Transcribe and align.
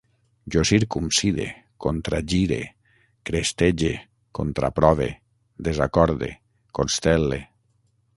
Jo 0.53 0.61
circumcide, 0.67 1.43
contragire, 1.85 2.57
crestege, 3.29 3.91
contraprove, 4.39 5.11
desacorde, 5.69 6.31
constel·le 6.81 7.39